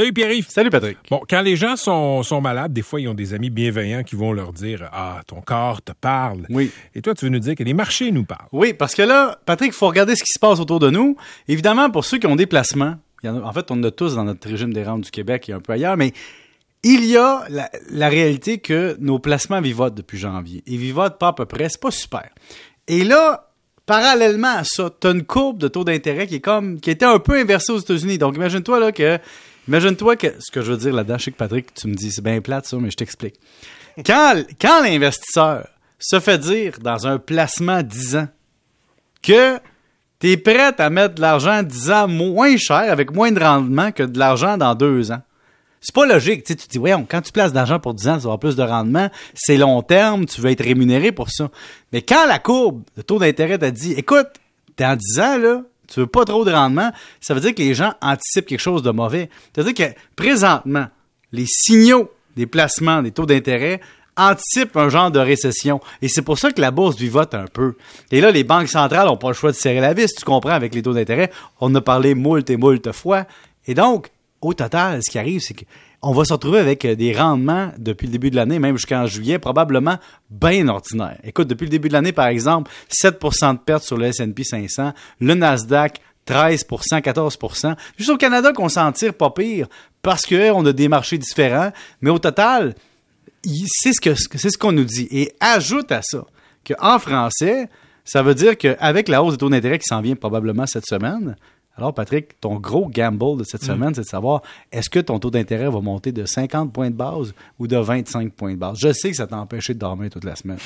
Salut 0.00 0.14
Pierre-Yves. 0.14 0.48
Salut 0.48 0.70
Patrick. 0.70 0.96
Bon, 1.10 1.20
quand 1.28 1.42
les 1.42 1.56
gens 1.56 1.76
sont, 1.76 2.22
sont 2.22 2.40
malades, 2.40 2.72
des 2.72 2.80
fois, 2.80 3.02
ils 3.02 3.08
ont 3.08 3.12
des 3.12 3.34
amis 3.34 3.50
bienveillants 3.50 4.02
qui 4.02 4.16
vont 4.16 4.32
leur 4.32 4.54
dire 4.54 4.88
Ah, 4.94 5.20
ton 5.26 5.42
corps 5.42 5.82
te 5.82 5.92
parle. 5.92 6.46
Oui. 6.48 6.70
Et 6.94 7.02
toi, 7.02 7.12
tu 7.12 7.26
veux 7.26 7.30
nous 7.30 7.38
dire 7.38 7.54
que 7.54 7.62
les 7.64 7.74
marchés 7.74 8.10
nous 8.10 8.24
parlent. 8.24 8.48
Oui, 8.50 8.72
parce 8.72 8.94
que 8.94 9.02
là, 9.02 9.38
Patrick, 9.44 9.72
il 9.72 9.76
faut 9.76 9.88
regarder 9.88 10.16
ce 10.16 10.22
qui 10.22 10.32
se 10.32 10.38
passe 10.38 10.58
autour 10.58 10.78
de 10.78 10.88
nous. 10.88 11.18
Évidemment, 11.48 11.90
pour 11.90 12.06
ceux 12.06 12.16
qui 12.16 12.26
ont 12.26 12.34
des 12.34 12.46
placements, 12.46 12.94
en 13.22 13.52
fait, 13.52 13.70
on 13.70 13.74
en 13.74 13.82
a 13.82 13.90
tous 13.90 14.14
dans 14.14 14.24
notre 14.24 14.48
régime 14.48 14.72
des 14.72 14.84
rentes 14.84 15.02
du 15.02 15.10
Québec 15.10 15.50
et 15.50 15.52
un 15.52 15.60
peu 15.60 15.74
ailleurs, 15.74 15.98
mais 15.98 16.14
il 16.82 17.04
y 17.04 17.18
a 17.18 17.44
la, 17.50 17.68
la 17.90 18.08
réalité 18.08 18.56
que 18.56 18.96
nos 19.00 19.18
placements 19.18 19.60
vivotent 19.60 19.96
depuis 19.96 20.16
janvier. 20.16 20.62
Ils 20.66 20.78
vivotent 20.78 21.18
pas 21.18 21.28
à 21.28 21.32
peu 21.34 21.44
près, 21.44 21.68
c'est 21.68 21.78
pas 21.78 21.90
super. 21.90 22.30
Et 22.88 23.04
là, 23.04 23.50
parallèlement 23.84 24.56
à 24.56 24.64
ça, 24.64 24.88
tu 24.98 25.08
as 25.08 25.10
une 25.10 25.24
courbe 25.24 25.58
de 25.58 25.68
taux 25.68 25.84
d'intérêt 25.84 26.26
qui 26.26 26.36
est 26.36 26.40
comme 26.40 26.80
qui 26.80 26.90
était 26.90 27.04
un 27.04 27.18
peu 27.18 27.38
inversée 27.38 27.72
aux 27.72 27.80
États-Unis. 27.80 28.16
Donc 28.16 28.36
imagine-toi 28.36 28.80
là 28.80 28.92
que 28.92 29.18
imagine-toi 29.70 30.16
que 30.16 30.34
ce 30.40 30.50
que 30.50 30.62
je 30.62 30.72
veux 30.72 30.76
dire 30.76 30.92
là-dedans, 30.92 31.16
je 31.16 31.24
sais 31.24 31.30
que 31.30 31.36
Patrick, 31.36 31.72
tu 31.74 31.86
me 31.86 31.94
dis 31.94 32.10
c'est 32.10 32.24
bien 32.24 32.40
plate 32.40 32.66
ça, 32.66 32.76
mais 32.78 32.90
je 32.90 32.96
t'explique. 32.96 33.36
Quand 34.04 34.42
quand 34.60 34.82
l'investisseur 34.82 35.68
se 35.98 36.18
fait 36.18 36.38
dire 36.38 36.78
dans 36.80 37.06
un 37.06 37.18
placement 37.18 37.82
10 37.82 38.16
ans 38.16 38.28
que 39.22 39.58
tu 40.18 40.32
es 40.32 40.36
prêt 40.36 40.74
à 40.78 40.90
mettre 40.90 41.14
de 41.14 41.20
l'argent 41.20 41.62
10 41.62 41.90
ans 41.90 42.08
moins 42.08 42.56
cher 42.56 42.90
avec 42.90 43.12
moins 43.12 43.30
de 43.30 43.40
rendement 43.40 43.92
que 43.92 44.02
de 44.02 44.18
l'argent 44.18 44.56
dans 44.56 44.74
deux 44.74 45.12
ans. 45.12 45.22
C'est 45.80 45.94
pas 45.94 46.04
logique. 46.04 46.44
Tu 46.44 46.56
tu 46.56 46.68
dis, 46.68 46.78
voyons, 46.78 47.06
quand 47.08 47.22
tu 47.22 47.32
places 47.32 47.52
de 47.52 47.56
l'argent 47.56 47.78
pour 47.78 47.94
10 47.94 48.08
ans, 48.08 48.14
tu 48.16 48.20
vas 48.20 48.24
avoir 48.24 48.38
plus 48.38 48.56
de 48.56 48.62
rendement. 48.62 49.08
C'est 49.34 49.56
long 49.56 49.80
terme, 49.82 50.26
tu 50.26 50.40
veux 50.40 50.50
être 50.50 50.64
rémunéré 50.64 51.10
pour 51.10 51.30
ça. 51.30 51.48
Mais 51.92 52.02
quand 52.02 52.26
la 52.26 52.38
courbe, 52.38 52.82
le 52.96 53.02
taux 53.02 53.18
d'intérêt 53.18 53.56
t'a 53.56 53.70
dit, 53.70 53.92
écoute, 53.92 54.28
dans 54.76 54.96
10 54.96 55.20
ans, 55.20 55.38
là, 55.38 55.62
tu 55.90 56.00
veux 56.00 56.06
pas 56.06 56.24
trop 56.24 56.44
de 56.44 56.52
rendement, 56.52 56.92
ça 57.20 57.34
veut 57.34 57.40
dire 57.40 57.54
que 57.54 57.62
les 57.62 57.74
gens 57.74 57.92
anticipent 58.00 58.46
quelque 58.46 58.60
chose 58.60 58.82
de 58.82 58.90
mauvais. 58.90 59.28
C'est-à-dire 59.52 59.74
que 59.74 59.94
présentement, 60.16 60.86
les 61.32 61.46
signaux 61.46 62.10
des 62.36 62.46
placements, 62.46 63.02
des 63.02 63.10
taux 63.10 63.26
d'intérêt, 63.26 63.80
anticipent 64.16 64.76
un 64.76 64.88
genre 64.88 65.10
de 65.10 65.18
récession. 65.18 65.80
Et 66.02 66.08
c'est 66.08 66.22
pour 66.22 66.38
ça 66.38 66.52
que 66.52 66.60
la 66.60 66.70
bourse 66.70 66.96
vivote 66.96 67.34
un 67.34 67.46
peu. 67.46 67.74
Et 68.10 68.20
là, 68.20 68.30
les 68.30 68.44
banques 68.44 68.68
centrales 68.68 69.06
n'ont 69.06 69.16
pas 69.16 69.28
le 69.28 69.34
choix 69.34 69.50
de 69.50 69.56
serrer 69.56 69.80
la 69.80 69.94
vis, 69.94 70.14
tu 70.14 70.24
comprends, 70.24 70.50
avec 70.50 70.74
les 70.74 70.82
taux 70.82 70.92
d'intérêt. 70.92 71.30
On 71.60 71.66
en 71.66 71.74
a 71.76 71.80
parlé 71.80 72.14
moult 72.14 72.48
et 72.50 72.56
moult 72.56 72.92
fois. 72.92 73.24
Et 73.66 73.74
donc, 73.74 74.10
au 74.40 74.54
total, 74.54 75.00
ce 75.02 75.10
qui 75.10 75.18
arrive, 75.18 75.40
c'est 75.40 75.66
qu'on 76.00 76.12
va 76.12 76.24
se 76.24 76.32
retrouver 76.32 76.58
avec 76.58 76.84
euh, 76.84 76.94
des 76.94 77.12
rendements 77.12 77.72
depuis 77.78 78.06
le 78.06 78.12
début 78.12 78.30
de 78.30 78.36
l'année, 78.36 78.58
même 78.58 78.76
jusqu'en 78.76 79.06
juillet, 79.06 79.38
probablement 79.38 79.98
bien 80.30 80.68
ordinaires. 80.68 81.18
Écoute, 81.24 81.48
depuis 81.48 81.64
le 81.64 81.70
début 81.70 81.88
de 81.88 81.92
l'année, 81.92 82.12
par 82.12 82.28
exemple, 82.28 82.70
7% 82.90 83.54
de 83.54 83.58
perte 83.58 83.84
sur 83.84 83.96
le 83.96 84.06
S&P 84.06 84.44
500, 84.44 84.92
le 85.20 85.34
Nasdaq, 85.34 86.00
13% 86.26 87.00
14% 87.00 87.76
Juste 87.96 88.10
au 88.10 88.16
Canada 88.16 88.52
qu'on 88.52 88.68
s'en 88.68 88.92
tire 88.92 89.14
pas 89.14 89.30
pire 89.30 89.66
parce 90.02 90.26
qu'on 90.26 90.64
a 90.66 90.72
des 90.72 90.88
marchés 90.88 91.18
différents, 91.18 91.72
mais 92.00 92.10
au 92.10 92.18
total, 92.18 92.74
c'est 93.42 93.92
ce 93.92 94.14
c'est 94.36 94.50
ce 94.50 94.58
qu'on 94.58 94.72
nous 94.72 94.84
dit. 94.84 95.08
Et 95.10 95.32
ajoute 95.40 95.90
à 95.92 96.02
ça 96.02 96.24
qu'en 96.66 96.98
français, 96.98 97.68
ça 98.04 98.22
veut 98.22 98.34
dire 98.34 98.56
qu'avec 98.56 99.08
la 99.08 99.22
hausse 99.22 99.34
des 99.34 99.38
taux 99.38 99.48
d'intérêt 99.48 99.78
qui 99.78 99.86
s'en 99.86 100.00
vient 100.00 100.16
probablement 100.16 100.66
cette 100.66 100.86
semaine, 100.86 101.36
alors 101.76 101.94
Patrick, 101.94 102.38
ton 102.40 102.56
gros 102.56 102.88
gamble 102.88 103.38
de 103.38 103.44
cette 103.44 103.62
semaine, 103.62 103.94
c'est 103.94 104.02
de 104.02 104.06
savoir 104.06 104.42
est-ce 104.70 104.90
que 104.90 104.98
ton 104.98 105.18
taux 105.18 105.30
d'intérêt 105.30 105.70
va 105.70 105.80
monter 105.80 106.12
de 106.12 106.26
50 106.26 106.72
points 106.72 106.90
de 106.90 106.94
base 106.94 107.32
ou 107.58 107.66
de 107.66 107.76
25 107.76 108.32
points 108.32 108.52
de 108.52 108.58
base? 108.58 108.76
Je 108.78 108.92
sais 108.92 109.10
que 109.10 109.16
ça 109.16 109.26
t'a 109.26 109.36
empêché 109.36 109.72
de 109.72 109.78
dormir 109.78 110.10
toute 110.10 110.24
la 110.24 110.36
semaine. 110.36 110.58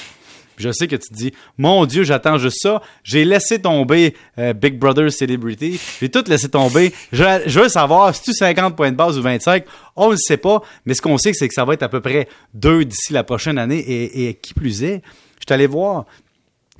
Puis 0.56 0.64
Je 0.64 0.72
sais 0.72 0.88
que 0.88 0.96
tu 0.96 1.08
te 1.08 1.14
dis, 1.14 1.32
mon 1.58 1.84
Dieu, 1.86 2.04
j'attends 2.04 2.38
juste 2.38 2.58
ça. 2.62 2.80
J'ai 3.02 3.24
laissé 3.24 3.60
tomber 3.60 4.14
euh, 4.38 4.52
Big 4.52 4.78
Brother 4.78 5.12
Celebrity. 5.12 5.80
J'ai 6.00 6.08
tout 6.08 6.24
laissé 6.26 6.48
tomber. 6.48 6.92
Je, 7.12 7.42
je 7.46 7.60
veux 7.60 7.68
savoir, 7.68 8.14
si 8.14 8.22
tu 8.22 8.32
50 8.32 8.76
points 8.76 8.90
de 8.90 8.96
base 8.96 9.18
ou 9.18 9.22
25, 9.22 9.64
on 9.96 10.06
ne 10.06 10.12
le 10.12 10.16
sait 10.18 10.36
pas. 10.36 10.62
Mais 10.86 10.94
ce 10.94 11.02
qu'on 11.02 11.18
sait, 11.18 11.32
c'est 11.32 11.48
que 11.48 11.54
ça 11.54 11.64
va 11.64 11.74
être 11.74 11.82
à 11.82 11.88
peu 11.88 12.00
près 12.00 12.28
deux 12.54 12.84
d'ici 12.84 13.12
la 13.12 13.24
prochaine 13.24 13.58
année. 13.58 13.78
Et, 13.78 14.28
et 14.28 14.34
qui 14.34 14.54
plus 14.54 14.82
est, 14.82 15.02
je 15.38 15.44
suis 15.46 15.54
allé 15.54 15.66
voir 15.66 16.06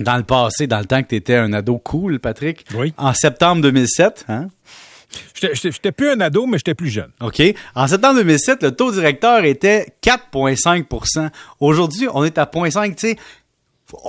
dans 0.01 0.17
le 0.17 0.23
passé, 0.25 0.67
dans 0.67 0.79
le 0.79 0.85
temps 0.87 1.03
que 1.03 1.09
tu 1.09 1.17
étais 1.17 1.37
un 1.37 1.53
ado 1.53 1.79
cool, 1.79 2.19
Patrick. 2.19 2.65
Oui. 2.75 2.93
En 2.97 3.13
septembre 3.15 3.63
2007, 3.63 4.25
hein? 4.29 4.49
J'étais- 5.35 5.93
plus 5.93 6.11
un 6.11 6.21
ado, 6.21 6.47
mais 6.47 6.59
j'étais 6.59 6.75
plus 6.75 6.89
jeune. 6.89 7.11
OK. 7.21 7.41
En 7.77 7.87
septembre 7.87 8.17
2007, 8.17 8.63
le 8.65 8.73
taux 8.73 8.91
directeur 8.91 9.45
était 9.45 9.87
4,5% 10.03 11.31
Aujourd'hui, 11.61 12.09
on 12.13 12.25
est 12.25 12.37
à 12.39 12.47
0,5. 12.47 12.97
Tu 12.97 13.09
sais, 13.11 13.17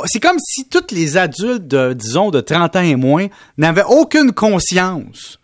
c'est 0.05 0.19
comme 0.19 0.39
si 0.39 0.67
tous 0.67 0.91
les 0.91 1.17
adultes, 1.17 1.67
de, 1.67 1.93
disons, 1.93 2.31
de 2.31 2.41
30 2.41 2.75
ans 2.75 2.81
et 2.81 2.95
moins, 2.95 3.27
n'avaient 3.57 3.83
aucune 3.87 4.31
conscience 4.31 5.39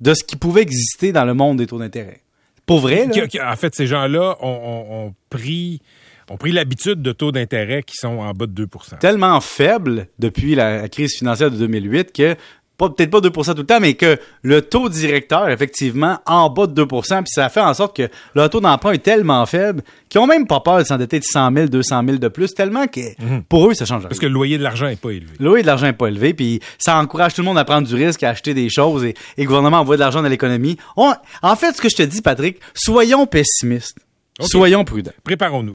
de 0.00 0.14
ce 0.14 0.24
qui 0.24 0.36
pouvait 0.36 0.62
exister 0.62 1.12
dans 1.12 1.24
le 1.26 1.34
monde 1.34 1.58
des 1.58 1.66
taux 1.66 1.78
d'intérêt. 1.78 2.20
Pour 2.64 2.80
vrai, 2.80 3.06
là? 3.06 3.52
En 3.52 3.56
fait, 3.56 3.74
ces 3.74 3.86
gens-là 3.86 4.36
ont, 4.40 4.48
ont- 4.48 5.06
ont 5.08 5.14
pris, 5.28 5.82
ont 6.30 6.36
pris 6.36 6.52
l'habitude 6.52 7.02
de 7.02 7.12
taux 7.12 7.32
d'intérêt 7.32 7.82
qui 7.82 7.96
sont 7.96 8.18
en 8.18 8.32
bas 8.32 8.46
de 8.46 8.64
2% 8.66 8.98
tellement 8.98 9.40
faible 9.40 10.06
depuis 10.18 10.54
la 10.54 10.88
crise 10.88 11.14
financière 11.18 11.50
de 11.50 11.56
2008 11.56 12.12
que 12.12 12.36
pas 12.78 12.88
peut-être 12.88 13.10
pas 13.10 13.20
2% 13.20 13.52
tout 13.52 13.58
le 13.58 13.64
temps, 13.66 13.78
mais 13.78 13.94
que 13.94 14.18
le 14.42 14.60
taux 14.62 14.88
directeur, 14.88 15.48
effectivement, 15.50 16.18
en 16.26 16.50
bas 16.50 16.66
de 16.66 16.72
2 16.72 16.86
puis 16.86 16.98
ça 17.26 17.48
fait 17.48 17.60
en 17.60 17.74
sorte 17.74 17.94
que 17.96 18.08
le 18.34 18.48
taux 18.48 18.60
d'emprunt 18.60 18.90
est 18.92 18.98
tellement 19.02 19.44
faible 19.46 19.82
qu'ils 20.08 20.20
ont 20.20 20.26
même 20.26 20.48
pas 20.48 20.58
peur 20.60 20.78
de 20.78 20.84
s'endetter 20.84 21.20
de 21.20 21.24
100 21.24 21.52
000, 21.54 21.66
200 21.68 22.02
000 22.06 22.16
de 22.18 22.26
plus, 22.28 22.54
tellement 22.54 22.86
que 22.88 23.00
pour 23.48 23.70
eux, 23.70 23.74
ça 23.74 23.84
change 23.84 24.00
rien. 24.00 24.08
Parce 24.08 24.18
que 24.18 24.26
le 24.26 24.32
loyer 24.32 24.58
de 24.58 24.64
l'argent 24.64 24.86
n'est 24.86 24.96
pas 24.96 25.10
élevé. 25.10 25.30
Le 25.38 25.44
loyer 25.44 25.62
de 25.62 25.66
l'argent 25.68 25.86
n'est 25.86 25.92
pas 25.92 26.08
élevé, 26.08 26.34
puis 26.34 26.58
ça 26.78 26.98
encourage 26.98 27.34
tout 27.34 27.42
le 27.42 27.46
monde 27.46 27.58
à 27.58 27.64
prendre 27.64 27.86
du 27.86 27.94
risque, 27.94 28.22
à 28.24 28.30
acheter 28.30 28.52
des 28.52 28.68
choses, 28.68 29.04
et, 29.04 29.10
et 29.36 29.42
le 29.42 29.46
gouvernement 29.46 29.78
envoie 29.78 29.94
de 29.96 30.00
l'argent 30.00 30.22
dans 30.22 30.28
l'économie. 30.28 30.76
On- 30.96 31.12
En 31.42 31.54
fait, 31.54 31.76
ce 31.76 31.80
que 31.82 31.88
je 31.88 31.94
te 31.96 32.02
dis, 32.02 32.20
Patrick, 32.22 32.58
soyons 32.74 33.26
pessimistes. 33.26 33.98
Soyons 34.40 34.82
prudents. 34.84 35.12
Préparons-nous. 35.22 35.70